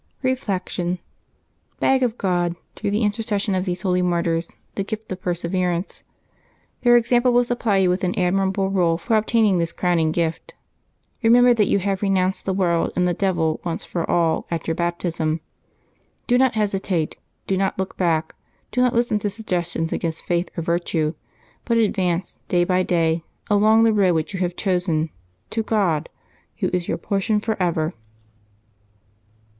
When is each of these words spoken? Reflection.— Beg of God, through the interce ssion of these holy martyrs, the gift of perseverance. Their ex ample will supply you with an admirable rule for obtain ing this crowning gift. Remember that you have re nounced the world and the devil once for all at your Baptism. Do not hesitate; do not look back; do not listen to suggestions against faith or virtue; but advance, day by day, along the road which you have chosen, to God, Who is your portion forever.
Reflection.— 0.23 0.97
Beg 1.79 2.01
of 2.01 2.17
God, 2.17 2.55
through 2.75 2.89
the 2.89 3.03
interce 3.03 3.27
ssion 3.37 3.55
of 3.55 3.65
these 3.65 3.83
holy 3.83 4.01
martyrs, 4.01 4.49
the 4.73 4.83
gift 4.83 5.11
of 5.11 5.21
perseverance. 5.21 6.01
Their 6.81 6.97
ex 6.97 7.11
ample 7.11 7.33
will 7.33 7.43
supply 7.43 7.77
you 7.77 7.91
with 7.91 8.03
an 8.03 8.17
admirable 8.17 8.71
rule 8.71 8.97
for 8.97 9.15
obtain 9.15 9.45
ing 9.45 9.57
this 9.59 9.71
crowning 9.71 10.11
gift. 10.11 10.55
Remember 11.21 11.53
that 11.53 11.67
you 11.67 11.77
have 11.77 12.01
re 12.01 12.09
nounced 12.09 12.45
the 12.45 12.51
world 12.55 12.91
and 12.95 13.07
the 13.07 13.13
devil 13.13 13.61
once 13.63 13.85
for 13.85 14.09
all 14.09 14.47
at 14.49 14.67
your 14.67 14.73
Baptism. 14.73 15.39
Do 16.25 16.35
not 16.39 16.55
hesitate; 16.55 17.17
do 17.45 17.55
not 17.55 17.77
look 17.77 17.95
back; 17.95 18.33
do 18.71 18.81
not 18.81 18.95
listen 18.95 19.19
to 19.19 19.29
suggestions 19.29 19.93
against 19.93 20.23
faith 20.25 20.49
or 20.57 20.63
virtue; 20.63 21.13
but 21.63 21.77
advance, 21.77 22.39
day 22.47 22.63
by 22.63 22.81
day, 22.81 23.23
along 23.51 23.83
the 23.83 23.93
road 23.93 24.15
which 24.15 24.33
you 24.33 24.39
have 24.39 24.55
chosen, 24.55 25.11
to 25.51 25.61
God, 25.61 26.09
Who 26.57 26.71
is 26.73 26.87
your 26.87 26.97
portion 26.97 27.39
forever. 27.39 27.93